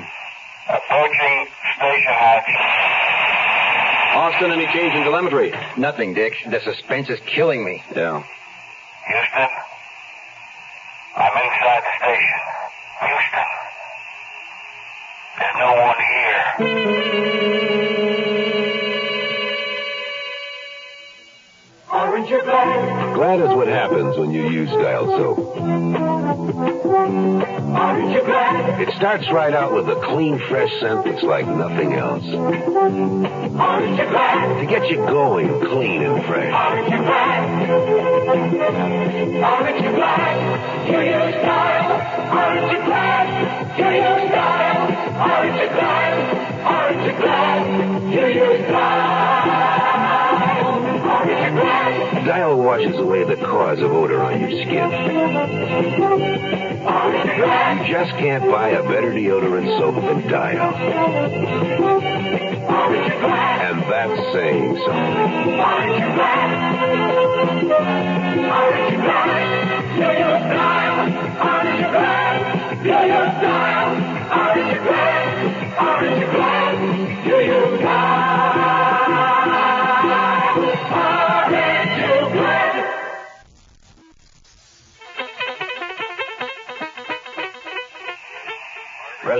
Approaching 0.69 1.35
station 1.77 2.13
hatch. 2.13 2.49
Austin, 4.15 4.51
any 4.51 4.65
change 4.67 4.93
in 4.95 5.03
telemetry? 5.03 5.53
Nothing, 5.77 6.13
Dick. 6.13 6.33
The 6.49 6.59
suspense 6.61 7.09
is 7.09 7.19
killing 7.27 7.63
me. 7.63 7.83
Yeah. 7.95 8.23
Houston, 9.07 9.49
I'm 11.17 11.35
inside 11.35 11.83
the 11.83 11.93
station. 11.99 12.39
Houston, 13.01 13.49
there's 15.37 15.57
no 15.59 15.71
one 15.85 15.99
here. 15.99 17.24
Glad 23.15 23.39
is 23.39 23.47
what 23.55 23.69
happens 23.69 24.17
when 24.17 24.31
you 24.31 24.49
use 24.49 24.69
dial 24.71 25.07
soap. 25.07 25.37
It 28.77 28.89
starts 28.97 29.31
right 29.31 29.53
out 29.53 29.73
with 29.73 29.87
a 29.87 29.95
clean, 30.07 30.37
fresh 30.49 30.69
scent 30.81 31.05
that's 31.05 31.23
like 31.23 31.47
nothing 31.47 31.93
else. 31.93 32.25
To 32.25 32.51
get 34.67 34.89
you 34.89 34.97
going 34.97 35.47
clean 35.61 36.03
and 36.03 36.25
fresh. 36.25 36.53
Aren't 36.53 36.89
you 36.91 36.97
glad 39.95 40.89
you 40.89 40.99
use 40.99 41.35
dial? 41.41 41.91
Aren't 42.35 42.69
you 42.69 42.79
glad 42.83 43.79
you 43.79 43.87
use 43.95 44.29
dial? 44.33 44.91
Aren't 45.15 45.55
you 45.61 45.69
glad? 45.69 46.15
Aren't 46.65 47.01
you 47.05 47.13
glad 47.21 47.63
you 48.13 48.25
use 48.43 48.67
dial 48.67 49.84
washes 52.25 52.97
away 52.97 53.23
the 53.23 53.35
cause 53.35 53.79
of 53.79 53.91
odor 53.91 54.23
on 54.23 54.39
your 54.39 54.49
skin. 54.49 54.89
You 57.35 57.43
just 57.91 58.11
can't 58.17 58.45
buy 58.45 58.69
a 58.69 58.81
better 58.83 59.11
deodorant 59.11 59.77
soap 59.79 59.95
than 59.95 60.27
Dial. 60.27 60.73
And 63.61 63.81
that's 63.83 64.33
saying 64.33 64.77
something. 64.85 65.25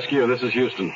Rescue, 0.05 0.27
this 0.27 0.43
is 0.43 0.53
Houston. 0.53 0.93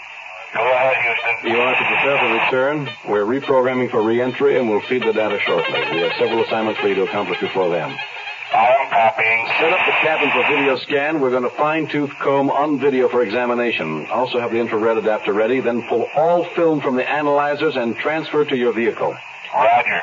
Go 0.53 0.61
ahead, 0.61 0.95
Houston. 1.01 1.51
You 1.51 1.59
are 1.59 1.73
to 1.73 1.83
prepare 1.83 2.17
for 2.19 2.29
return. 2.45 2.89
We're 3.09 3.25
reprogramming 3.25 3.89
for 3.89 4.03
re-entry, 4.03 4.59
and 4.59 4.69
we'll 4.69 4.81
feed 4.81 5.01
the 5.01 5.13
data 5.13 5.39
shortly. 5.47 5.73
We 5.73 6.01
have 6.01 6.11
several 6.19 6.43
assignments 6.43 6.79
for 6.79 6.89
you 6.89 6.93
to 6.93 7.03
accomplish 7.05 7.39
before 7.39 7.69
then. 7.71 7.89
I 7.89 8.67
am 8.67 8.89
copying. 8.91 9.47
Set 9.59 9.73
up 9.73 9.79
the 9.87 9.93
cabin 10.05 10.29
for 10.29 10.47
video 10.47 10.77
scan. 10.77 11.21
We're 11.21 11.31
going 11.31 11.41
to 11.41 11.49
fine-tooth 11.49 12.11
comb 12.21 12.51
on 12.51 12.79
video 12.79 13.09
for 13.09 13.23
examination. 13.23 14.05
Also 14.11 14.39
have 14.39 14.51
the 14.51 14.59
infrared 14.59 14.97
adapter 14.97 15.33
ready, 15.33 15.59
then 15.59 15.81
pull 15.89 16.07
all 16.15 16.45
film 16.53 16.79
from 16.79 16.95
the 16.95 17.09
analyzers 17.09 17.77
and 17.77 17.95
transfer 17.95 18.45
to 18.45 18.55
your 18.55 18.73
vehicle. 18.73 19.09
Roger. 19.55 20.01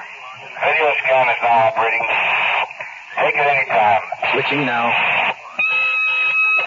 Video 0.64 0.92
scan 1.04 1.28
is 1.28 1.36
now 1.42 1.70
operating. 1.70 2.02
Take 3.22 3.34
it 3.36 3.46
any 3.46 3.66
time. 3.70 4.02
Switching 4.32 4.66
now. 4.66 5.35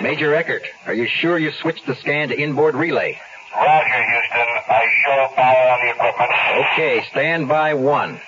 Major 0.02 0.34
Eckert, 0.34 0.64
are 0.86 0.94
you 0.94 1.08
sure 1.08 1.38
you 1.38 1.52
switched 1.52 1.86
the 1.86 1.96
scan 1.96 2.30
to 2.30 2.40
inboard 2.40 2.76
relay? 2.76 3.20
Roger, 3.54 3.86
Houston. 3.86 4.48
I 4.70 4.86
show 5.04 5.28
power 5.36 5.70
on 5.72 5.86
the 5.86 5.92
equipment. 5.92 6.32
Okay, 6.74 7.04
stand 7.12 7.48
by 7.50 7.74
one. 7.74 8.22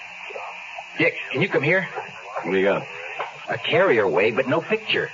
Dick, 0.97 1.13
can 1.31 1.41
you 1.41 1.47
come 1.49 1.63
here? 1.63 1.87
What 2.43 2.51
do 2.51 2.57
you 2.57 2.65
got? 2.65 2.85
A 3.49 3.57
carrier 3.57 4.07
wave, 4.07 4.35
but 4.35 4.47
no 4.47 4.59
picture. 4.61 5.09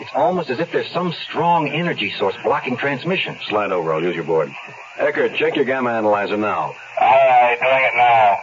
It's 0.00 0.10
almost 0.14 0.50
as 0.50 0.58
if 0.58 0.72
there's 0.72 0.90
some 0.90 1.12
strong 1.28 1.68
energy 1.68 2.12
source 2.18 2.34
blocking 2.42 2.76
transmission. 2.76 3.38
Slide 3.48 3.70
over. 3.70 3.92
I'll 3.92 4.02
use 4.02 4.16
your 4.16 4.24
board. 4.24 4.52
Eckert, 4.98 5.36
check 5.36 5.54
your 5.54 5.64
gamma 5.64 5.90
analyzer 5.90 6.36
now. 6.36 6.74
All 7.00 7.08
right, 7.08 7.56
doing 7.60 7.84
it 7.84 7.96
now. 7.96 8.36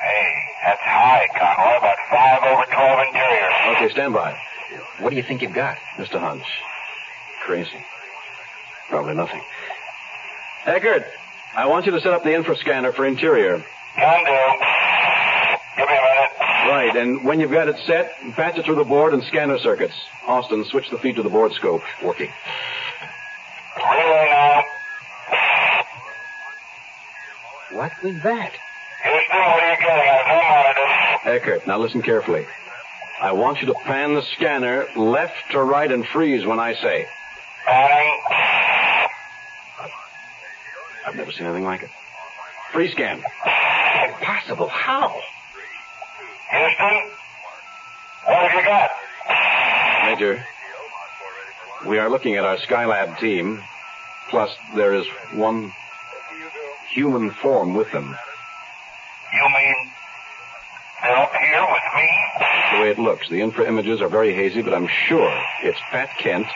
Hey, 0.00 0.34
that's 0.64 0.80
high, 0.80 1.28
Conroy. 1.36 1.76
About 1.78 1.96
5 2.10 2.42
over 2.44 2.64
12 2.64 3.06
interior. 3.08 3.76
Okay, 3.76 3.88
stand 3.92 4.14
by. 4.14 4.38
What 5.00 5.10
do 5.10 5.16
you 5.16 5.22
think 5.22 5.42
you've 5.42 5.54
got? 5.54 5.76
Just 5.96 6.12
a 6.14 6.18
hunch. 6.18 6.44
Crazy. 7.44 7.84
Probably 8.88 9.14
nothing. 9.14 9.42
Eckert, 10.66 11.04
I 11.54 11.66
want 11.66 11.86
you 11.86 11.92
to 11.92 12.00
set 12.00 12.12
up 12.12 12.24
the 12.24 12.34
infra 12.34 12.56
scanner 12.56 12.92
for 12.92 13.06
interior. 13.06 13.64
Can 13.94 14.24
do. 14.24 14.64
Give 15.76 15.88
me 15.88 15.94
a 15.94 16.02
minute. 16.02 16.30
Right, 16.68 16.96
and 16.96 17.24
when 17.24 17.40
you've 17.40 17.52
got 17.52 17.68
it 17.68 17.76
set, 17.86 18.12
patch 18.34 18.58
it 18.58 18.64
through 18.64 18.74
the 18.74 18.84
board 18.84 19.14
and 19.14 19.22
scanner 19.24 19.58
circuits. 19.58 19.94
Austin, 20.26 20.64
switch 20.64 20.90
the 20.90 20.98
feed 20.98 21.16
to 21.16 21.22
the 21.22 21.30
board 21.30 21.52
scope. 21.52 21.82
Working. 22.02 22.30
Relay 23.78 24.28
now. 24.30 24.64
Uh, 25.30 25.82
what 27.76 27.92
was 28.02 28.14
that? 28.22 28.52
Houston, 29.04 29.38
what 29.38 29.62
are 29.62 29.70
you 29.70 29.78
getting? 29.78 30.10
I 30.10 31.22
have. 31.24 31.34
Eckert, 31.34 31.66
now 31.66 31.78
listen 31.78 32.02
carefully. 32.02 32.46
I 33.20 33.32
want 33.32 33.60
you 33.60 33.66
to 33.66 33.74
pan 33.84 34.14
the 34.14 34.22
scanner 34.36 34.86
left 34.96 35.34
to 35.50 35.60
right 35.60 35.90
and 35.90 36.06
freeze 36.06 36.46
when 36.46 36.60
I 36.60 36.74
say. 36.74 37.06
Panning. 37.66 38.20
I've 41.06 41.16
never 41.16 41.32
seen 41.32 41.46
anything 41.46 41.64
like 41.64 41.82
it. 41.82 41.90
Free 42.72 42.90
scan. 42.92 43.22
Impossible. 44.08 44.68
How? 44.68 45.08
Houston, 46.50 47.10
what 48.24 48.50
have 48.50 48.54
you 48.54 48.64
got? 48.64 48.90
Major, 50.04 50.44
we 51.86 51.98
are 51.98 52.08
looking 52.08 52.36
at 52.36 52.44
our 52.44 52.56
Skylab 52.58 53.18
team. 53.18 53.62
Plus, 54.30 54.50
there 54.74 54.94
is 54.94 55.06
one 55.34 55.72
human 56.90 57.30
form 57.30 57.74
with 57.74 57.90
them. 57.92 58.16
You 59.32 59.48
mean 59.48 59.87
they're 61.08 61.46
here 61.46 61.66
with 61.70 61.82
me? 61.96 62.08
The 62.72 62.80
way 62.82 62.90
it 62.90 62.98
looks, 62.98 63.28
the 63.28 63.40
infra 63.40 63.66
images 63.66 64.00
are 64.00 64.08
very 64.08 64.34
hazy, 64.34 64.62
but 64.62 64.74
I'm 64.74 64.88
sure 64.88 65.30
it's 65.62 65.78
Pat 65.90 66.10
Kent, 66.18 66.46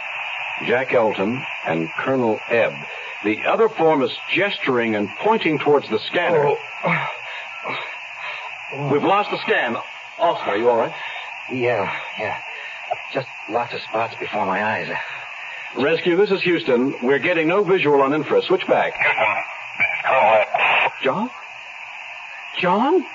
Jack 0.66 0.92
Elton, 0.92 1.42
and 1.66 1.88
Colonel 1.99 2.38
Ebb. 2.49 2.73
The 3.25 3.38
other 3.47 3.68
form 3.68 4.02
is 4.02 4.11
gesturing 4.35 4.94
and 4.94 5.09
pointing 5.21 5.59
towards 5.59 5.88
the 5.88 5.99
scanner. 6.11 6.44
Oh. 6.85 7.09
We've 8.92 9.04
lost 9.04 9.30
the 9.30 9.38
scan. 9.38 9.76
Austin, 10.18 10.49
are 10.49 10.56
you 10.56 10.68
all 10.68 10.78
right? 10.78 10.94
Yeah, 11.50 11.92
yeah. 12.18 12.38
Just 13.12 13.28
lots 13.50 13.73
of 13.75 13.80
spots 13.80 14.14
before 14.18 14.47
my 14.47 14.62
eyes. 14.62 14.88
Rescue, 15.76 16.17
this 16.17 16.30
is 16.30 16.43
Houston. 16.43 16.95
We're 17.02 17.19
getting 17.19 17.49
no 17.49 17.65
visual 17.65 18.02
on 18.02 18.12
infra. 18.12 18.43
Switch 18.43 18.67
back. 18.67 18.93
Houston, 18.95 19.34
this 19.78 19.86
is 19.86 20.02
Colonel 20.04 20.34
Ebb. 20.34 20.93
John? 21.02 21.30
John? 22.60 23.06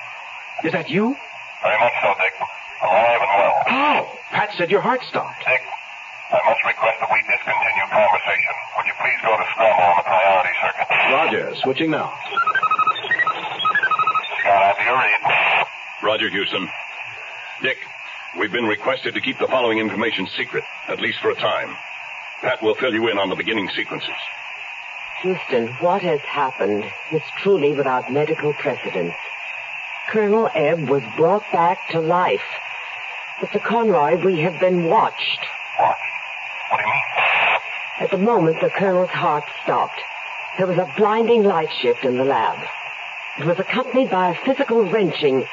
Is 0.64 0.72
that 0.74 0.90
you? 0.90 1.16
Very 1.64 1.80
much 1.80 1.94
so, 2.02 2.14
Dick. 2.22 2.34
Alive 2.84 3.22
and 3.22 3.32
well. 3.42 3.56
How? 3.66 4.18
Pat 4.32 4.50
said 4.58 4.70
your 4.70 4.82
heart 4.82 5.02
stopped. 5.10 5.40
Dick, 5.46 5.62
I 6.32 6.40
must 6.46 6.62
request 6.66 7.00
that 7.02 7.10
we 7.12 7.20
discontinue 7.26 7.88
conversation. 7.90 8.54
Would 8.78 8.86
you 8.86 8.96
please 9.02 9.20
go 9.24 9.34
to 9.38 9.46
scramble 9.54 9.84
on 9.84 9.96
the 9.98 10.04
priority 10.06 10.54
circuit? 10.62 10.88
Roger, 11.12 11.56
switching 11.64 11.92
now. 11.92 12.14
Scott, 14.42 14.76
have 14.76 14.80
your 14.86 14.96
read. 14.98 15.22
Roger, 16.04 16.30
Houston. 16.30 16.70
Dick, 17.62 17.78
we've 18.38 18.52
been 18.52 18.66
requested 18.66 19.14
to 19.16 19.22
keep 19.22 19.40
the 19.40 19.48
following 19.48 19.80
information 19.80 20.28
secret, 20.38 20.64
at 20.88 21.02
least 21.02 21.20
for 21.20 21.32
a 21.32 21.36
time. 21.36 21.76
Pat 22.42 22.62
will 22.62 22.76
fill 22.76 22.94
you 22.94 23.08
in 23.10 23.18
on 23.18 23.30
the 23.30 23.36
beginning 23.36 23.68
sequences. 23.76 24.14
Houston, 25.24 25.68
what 25.82 26.04
has 26.04 26.20
happened 26.20 26.86
is 27.12 27.24
truly 27.42 27.74
without 27.74 28.12
medical 28.12 28.54
precedent. 28.54 29.14
Colonel 30.10 30.50
Ebb 30.56 30.90
was 30.90 31.04
brought 31.18 31.44
back 31.52 31.90
to 31.90 32.00
life. 32.00 32.42
Mr. 33.42 33.62
Conroy, 33.62 34.24
we 34.24 34.40
have 34.40 34.58
been 34.60 34.86
watched. 34.86 35.40
What? 35.78 35.98
What 36.72 36.78
do 36.78 36.84
you 36.84 36.94
mean? 36.94 37.04
At 38.00 38.12
the 38.12 38.18
moment, 38.18 38.62
the 38.62 38.70
colonel's 38.70 39.10
heart 39.10 39.44
stopped. 39.64 40.00
There 40.58 40.68
was 40.68 40.78
a 40.78 40.92
blinding 40.98 41.44
light 41.44 41.70
shift 41.82 42.06
in 42.06 42.18
the 42.18 42.24
lab. 42.24 42.58
It 43.38 43.46
was 43.46 43.60
accompanied 43.60 44.10
by 44.10 44.30
a 44.30 44.46
physical 44.46 44.90
wrenching, 44.90 45.46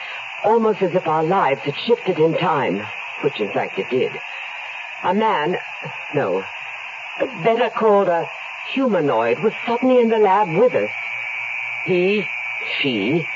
almost 0.44 0.82
as 0.82 0.94
if 0.94 1.06
our 1.08 1.24
lives 1.24 1.60
had 1.62 1.76
shifted 1.76 2.18
in 2.20 2.34
time, 2.34 2.86
which 3.22 3.40
in 3.40 3.52
fact 3.52 3.78
it 3.78 3.90
did. 3.90 4.12
A 5.02 5.12
man, 5.12 5.56
no, 6.14 6.44
better 7.42 7.70
called 7.70 8.08
a 8.08 8.28
humanoid, 8.72 9.40
was 9.40 9.52
suddenly 9.66 10.00
in 10.00 10.10
the 10.10 10.18
lab 10.18 10.48
with 10.48 10.74
us. 10.74 10.90
He, 11.86 12.24
she, 12.78 13.26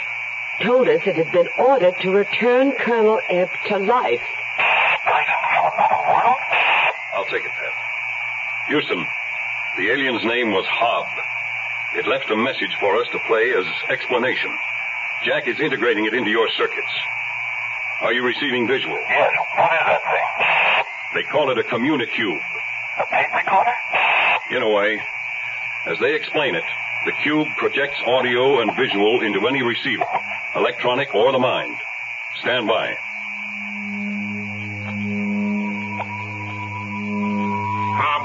told 0.62 0.88
us 0.88 1.00
it 1.06 1.16
had 1.16 1.30
been 1.32 1.48
ordered 1.58 1.94
to 2.02 2.10
return 2.10 2.72
Colonel 2.72 3.20
Ebb 3.28 3.50
to 3.68 3.78
life. 3.78 4.22
I'll 7.14 7.24
take 7.26 7.44
it, 7.44 7.50
Pat. 7.50 7.74
Houston, 8.68 9.06
the 9.78 9.90
alien's 9.90 10.24
name 10.24 10.52
was 10.52 10.64
Hobb. 10.66 11.06
It 11.96 12.06
left 12.06 12.30
a 12.30 12.36
message 12.36 12.76
for 12.80 12.96
us 12.96 13.06
to 13.12 13.18
play 13.26 13.54
as 13.56 13.64
explanation. 13.90 14.50
Jack 15.24 15.48
is 15.48 15.58
integrating 15.58 16.04
it 16.06 16.14
into 16.14 16.30
your 16.30 16.48
circuits. 16.56 16.92
Are 18.02 18.12
you 18.12 18.22
receiving 18.24 18.68
visual? 18.68 18.96
Yes. 19.08 19.30
What 19.56 19.72
is 19.72 19.86
that 19.86 20.02
thing? 20.04 20.84
They 21.14 21.22
call 21.32 21.50
it 21.50 21.58
a 21.58 21.62
communicube. 21.64 22.38
A 22.98 23.04
tape 23.10 23.34
recorder? 23.34 23.72
In 24.50 24.62
a 24.62 24.68
way. 24.68 25.00
As 25.86 25.98
they 25.98 26.14
explain 26.14 26.54
it, 26.54 26.64
the 27.06 27.12
cube 27.22 27.48
projects 27.56 27.96
audio 28.06 28.60
and 28.60 28.76
visual 28.76 29.22
into 29.22 29.46
any 29.48 29.62
receiver, 29.62 30.04
electronic 30.56 31.14
or 31.14 31.32
the 31.32 31.38
mind. 31.38 31.76
Stand 32.40 32.66
by. 32.66 32.96
Hobb 37.98 38.24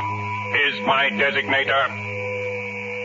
is 0.67 0.75
my 0.85 1.09
designator. 1.19 1.83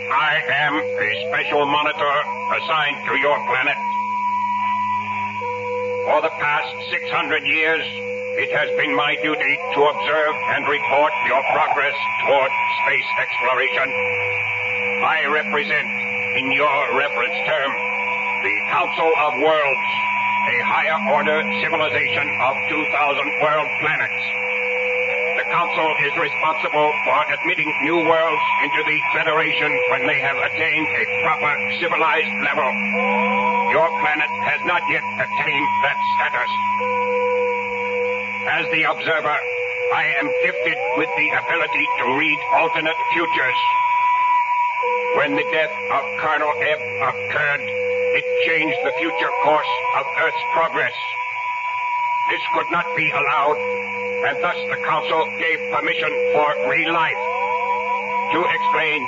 I 0.09 0.41
am 0.49 0.75
a 0.77 1.11
special 1.29 1.67
monitor 1.67 2.15
assigned 2.57 2.99
to 3.09 3.15
your 3.19 3.37
planet. 3.47 3.77
For 6.07 6.23
the 6.23 6.33
past 6.41 6.73
600 6.91 7.45
years, 7.45 7.85
it 8.39 8.51
has 8.55 8.71
been 8.79 8.95
my 8.95 9.17
duty 9.21 9.55
to 9.75 9.81
observe 9.83 10.35
and 10.55 10.63
report 10.69 11.13
your 11.27 11.43
progress 11.53 11.97
toward 12.25 12.51
space 12.81 13.11
exploration. 13.19 13.89
I 15.05 15.27
represent, 15.27 15.89
in 16.39 16.53
your 16.53 16.73
reference 16.97 17.39
term, 17.45 17.88
the 18.43 18.57
Council 18.71 19.11
of 19.19 19.33
Worlds, 19.43 19.89
a 20.47 20.57
higher 20.71 20.99
order 21.11 21.39
civilization 21.59 22.27
of 22.47 22.55
2,000 22.71 23.43
world 23.43 23.71
planets. 23.83 24.23
The 25.43 25.47
Council 25.51 25.89
is 26.07 26.15
responsible 26.19 26.91
for 27.03 27.19
admitting 27.35 27.71
new 27.83 27.99
worlds 27.99 28.47
into 28.63 28.81
the 28.87 28.99
Federation 29.15 29.71
when 29.91 30.07
they 30.07 30.19
have 30.23 30.39
attained 30.39 30.87
a 30.87 31.05
proper 31.27 31.53
civilized 31.83 32.35
level. 32.47 32.71
Your 33.75 33.89
planet 34.03 34.31
has 34.47 34.61
not 34.67 34.83
yet 34.87 35.03
attained 35.19 35.71
that 35.83 35.99
status. 36.15 36.53
As 38.55 38.65
the 38.71 38.83
observer, 38.87 39.39
I 39.99 40.05
am 40.23 40.27
gifted 40.47 40.79
with 40.95 41.11
the 41.11 41.29
ability 41.43 41.87
to 42.03 42.05
read 42.19 42.39
alternate 42.55 43.01
futures. 43.11 43.61
When 45.17 45.35
the 45.35 45.47
death 45.51 45.75
of 45.91 46.03
Colonel 46.23 46.53
Ebb 46.63 46.81
occurred, 47.03 47.65
it 48.19 48.27
changed 48.51 48.79
the 48.83 48.91
future 48.99 49.31
course 49.47 49.73
of 50.03 50.05
Earth's 50.19 50.45
progress. 50.51 50.97
This 52.35 52.43
could 52.51 52.67
not 52.75 52.87
be 52.99 53.07
allowed, 53.15 53.59
and 54.27 54.43
thus 54.43 54.59
the 54.75 54.79
Council 54.83 55.23
gave 55.39 55.59
permission 55.71 56.11
for 56.35 56.49
re-life. 56.67 57.23
to 58.35 58.41
explain. 58.45 59.01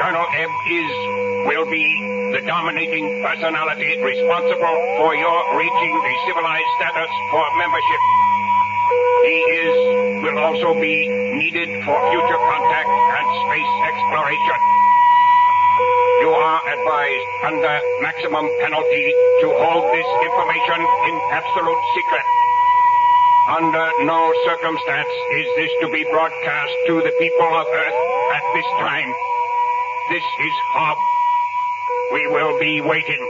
Colonel 0.00 0.24
Ebb 0.24 0.52
is, 0.70 0.90
will 1.50 1.68
be 1.68 1.84
the 2.32 2.40
dominating 2.46 3.04
personality 3.20 3.92
responsible 4.00 4.78
for 4.96 5.12
your 5.14 5.38
reaching 5.58 5.94
the 6.00 6.14
civilized 6.24 6.70
status 6.80 7.12
for 7.28 7.44
membership. 7.58 8.02
He 9.26 9.38
is, 9.66 9.74
will 10.24 10.38
also 10.38 10.72
be 10.80 10.96
needed 11.36 11.68
for 11.84 11.98
future 12.08 12.40
contact 12.48 12.88
and 12.88 13.26
space 13.44 13.72
exploration. 13.84 14.81
You 16.22 16.30
are 16.30 16.62
advised 16.70 17.30
under 17.50 17.80
maximum 18.00 18.46
penalty 18.62 19.06
to 19.42 19.46
hold 19.58 19.90
this 19.90 20.06
information 20.22 20.78
in 20.78 21.14
absolute 21.34 21.82
secret. 21.98 22.26
Under 23.50 23.90
no 24.06 24.32
circumstance 24.46 25.10
is 25.34 25.46
this 25.56 25.70
to 25.80 25.90
be 25.90 26.06
broadcast 26.14 26.72
to 26.86 27.02
the 27.02 27.10
people 27.18 27.50
of 27.58 27.66
Earth 27.66 27.98
at 28.38 28.44
this 28.54 28.66
time. 28.78 29.10
This 30.10 30.22
is 30.22 30.54
Hobb. 30.78 30.94
We 32.12 32.28
will 32.28 32.56
be 32.60 32.80
waiting. 32.80 33.22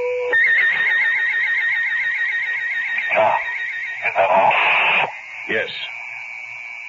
John, 3.14 3.40
is 4.04 4.12
that 4.20 4.28
all? 4.28 5.08
Yes. 5.48 5.70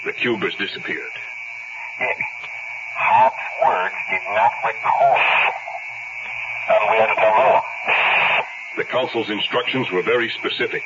The 0.03 0.11
cube 0.11 0.41
has 0.41 0.53
disappeared. 0.55 1.15
It. 2.01 2.17
Hobb's 2.99 3.35
words 3.63 3.95
did 4.11 4.21
not 4.35 4.51
record. 4.65 5.53
And 6.73 6.89
we 6.89 6.97
had 6.97 7.07
to 7.07 7.15
tell. 7.15 7.63
The 8.77 8.83
Council's 8.85 9.29
instructions 9.29 9.91
were 9.91 10.01
very 10.01 10.29
specific. 10.29 10.83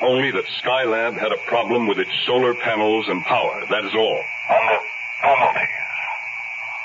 Only 0.00 0.30
that 0.32 0.44
Skylab 0.62 1.18
had 1.18 1.32
a 1.32 1.38
problem 1.46 1.86
with 1.86 1.98
its 1.98 2.10
solar 2.26 2.54
panels 2.54 3.06
and 3.08 3.22
power. 3.24 3.64
That 3.70 3.84
is 3.84 3.94
all. 3.94 4.22
Under 4.50 4.78
penalties. 5.22 5.68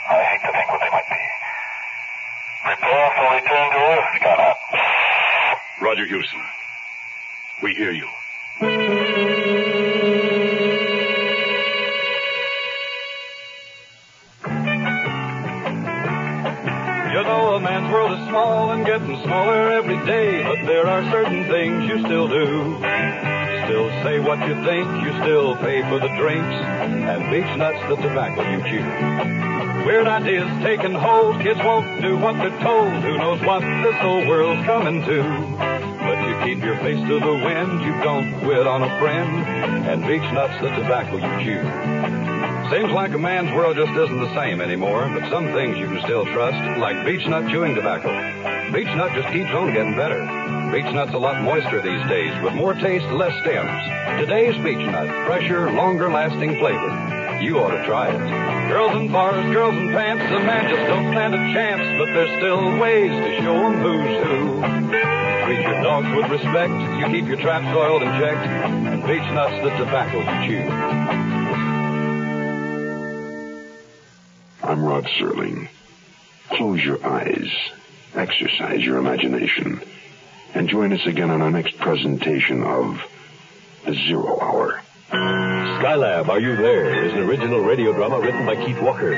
I 0.09 0.23
hate 0.23 0.41
to 0.45 0.51
think 0.51 0.69
what 0.69 0.81
they 0.81 0.89
might 0.89 1.09
be. 1.09 1.23
Prepare 2.63 3.11
for 3.17 3.35
return 3.35 3.71
to 3.71 3.77
Earth, 3.77 4.09
Skylab. 4.21 4.55
Roger 5.81 6.05
Houston. 6.05 6.41
We 7.61 7.73
hear. 7.73 7.91
You 7.91 9.02
smaller 19.23 19.71
every 19.71 19.97
day, 20.05 20.43
but 20.43 20.65
there 20.65 20.87
are 20.87 21.03
certain 21.11 21.47
things 21.47 21.85
you 21.89 21.99
still 22.05 22.27
do. 22.27 22.77
Still 23.65 23.89
say 24.03 24.19
what 24.19 24.39
you 24.47 24.55
think, 24.63 24.87
you 25.03 25.11
still 25.23 25.55
pay 25.57 25.81
for 25.89 25.99
the 25.99 26.11
drinks, 26.19 26.53
and 26.53 27.31
Beech-Nut's 27.31 27.89
the 27.89 27.95
tobacco 27.95 28.43
you 28.43 28.61
chew. 28.69 29.85
Weird 29.85 30.07
ideas 30.07 30.47
taking 30.63 30.93
hold, 30.93 31.41
kids 31.41 31.59
won't 31.63 32.01
do 32.01 32.17
what 32.17 32.33
they're 32.37 32.61
told. 32.61 32.91
Who 33.03 33.17
knows 33.17 33.41
what 33.41 33.61
this 33.61 33.95
whole 34.01 34.27
world's 34.27 34.65
coming 34.65 35.01
to? 35.01 35.23
But 36.03 36.19
you 36.27 36.35
keep 36.43 36.63
your 36.63 36.77
face 36.77 36.99
to 37.07 37.19
the 37.19 37.33
wind, 37.33 37.81
you 37.81 37.93
don't 38.03 38.39
quit 38.41 38.67
on 38.67 38.83
a 38.83 38.99
friend, 38.99 39.45
and 39.87 40.01
Beech-Nut's 40.05 40.61
the 40.61 40.69
tobacco 40.69 41.15
you 41.17 41.43
chew. 41.43 42.23
Seems 42.71 42.91
like 42.91 43.13
a 43.13 43.19
man's 43.19 43.51
world 43.53 43.75
just 43.77 43.91
isn't 43.91 44.19
the 44.19 44.33
same 44.35 44.59
anymore, 44.59 45.07
but 45.13 45.29
some 45.29 45.45
things 45.53 45.77
you 45.77 45.85
can 45.85 46.01
still 46.03 46.25
trust, 46.25 46.79
like 46.79 47.05
beech 47.05 47.27
nut 47.27 47.47
chewing 47.51 47.75
tobacco. 47.75 48.09
Beech 48.73 48.87
nut 48.87 49.11
just 49.13 49.31
keeps 49.31 49.51
on 49.51 49.71
getting 49.71 49.95
better. 49.95 50.17
Beech 50.71 50.91
nut's 50.95 51.13
a 51.13 51.17
lot 51.19 51.43
moister 51.43 51.79
these 51.79 52.09
days, 52.09 52.33
with 52.41 52.55
more 52.55 52.73
taste, 52.73 53.05
less 53.13 53.31
stems. 53.43 54.19
Today's 54.19 54.57
beech 54.63 54.83
nut, 54.89 55.27
fresher, 55.27 55.71
longer 55.71 56.09
lasting 56.09 56.57
flavor. 56.57 57.39
You 57.39 57.59
ought 57.59 57.77
to 57.77 57.85
try 57.85 58.09
it. 58.09 58.17
Girls 58.69 58.95
in 58.95 59.11
bars, 59.11 59.53
girls 59.53 59.75
in 59.75 59.91
pants, 59.91 60.23
a 60.23 60.39
man 60.39 60.73
just 60.73 60.87
don't 60.87 61.11
stand 61.13 61.35
a 61.35 61.53
chance, 61.53 61.99
but 61.99 62.05
there's 62.15 62.35
still 62.39 62.79
ways 62.79 63.11
to 63.11 63.41
show 63.43 63.53
'em 63.53 63.79
who's 63.83 64.23
who. 64.25 64.61
Treat 65.45 65.61
your 65.61 65.83
dogs 65.83 66.09
with 66.15 66.31
respect, 66.31 66.73
you 66.97 67.05
keep 67.13 67.27
your 67.27 67.37
traps 67.37 67.67
oiled 67.77 68.01
and 68.01 68.19
checked, 68.19 68.47
and 68.47 69.05
beech 69.05 69.31
nuts 69.33 69.53
the 69.61 69.69
tobacco 69.77 70.17
you 70.17 70.47
chew. 70.47 70.65
I'm 74.63 74.83
Rod 74.83 75.05
Serling. 75.05 75.67
Close 76.49 76.83
your 76.83 77.05
eyes, 77.05 77.51
exercise 78.15 78.83
your 78.83 78.97
imagination, 78.97 79.81
and 80.53 80.69
join 80.69 80.93
us 80.93 81.05
again 81.05 81.29
on 81.29 81.41
our 81.41 81.51
next 81.51 81.77
presentation 81.77 82.63
of 82.63 83.01
The 83.85 83.93
Zero 83.93 84.39
Hour. 84.39 84.81
Skylab, 85.11 86.29
Are 86.29 86.39
You 86.39 86.55
There 86.55 87.05
is 87.05 87.13
an 87.13 87.19
original 87.19 87.59
radio 87.59 87.93
drama 87.93 88.19
written 88.19 88.45
by 88.45 88.55
Keith 88.55 88.81
Walker. 88.81 89.11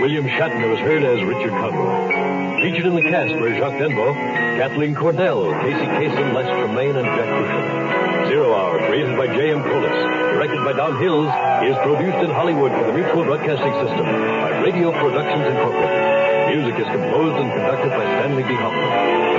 William 0.00 0.26
Shatner 0.26 0.70
was 0.70 0.78
heard 0.78 1.04
as 1.04 1.22
Richard 1.24 1.50
Conroy. 1.50 2.62
Featured 2.62 2.86
in 2.86 2.94
the 2.94 3.02
cast 3.02 3.34
were 3.34 3.50
Jacques 3.50 3.80
Denbo, 3.80 4.14
Kathleen 4.56 4.94
Cordell, 4.94 5.50
Casey 5.60 5.84
Kasem, 5.84 6.32
Les 6.32 6.46
Tremayne, 6.46 6.96
and 6.96 7.06
Jack 7.06 7.28
Cushman. 7.28 8.28
Zero 8.28 8.54
Hour, 8.54 8.78
created 8.86 9.16
by 9.16 9.26
J.M. 9.26 9.62
Colas, 9.62 9.98
directed 10.32 10.64
by 10.64 10.72
Don 10.72 10.96
Hills, 11.02 11.28
is 11.68 11.76
produced 11.82 12.24
in 12.24 12.30
Hollywood 12.30 12.72
for 12.72 12.86
the 12.86 12.92
Mutual 12.92 13.24
Broadcasting 13.24 13.74
System 13.82 14.06
by 14.06 14.62
Radio 14.62 14.92
Productions 14.92 15.44
Incorporated. 15.44 16.01
Music 16.52 16.80
is 16.80 16.84
composed 16.84 17.40
and 17.40 17.50
conducted 17.50 17.88
by 17.88 18.04
Stanley 18.04 18.42
B. 18.42 18.52
Hoffman. 18.52 18.84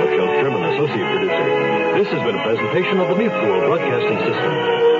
Michelle 0.02 0.26
Sherman, 0.34 0.62
associate 0.74 1.06
producer. 1.14 1.94
This 1.94 2.08
has 2.10 2.22
been 2.26 2.34
a 2.34 2.42
presentation 2.42 2.98
of 2.98 3.06
the 3.06 3.14
Mutual 3.14 3.60
Broadcasting 3.70 4.18
System. 4.18 4.93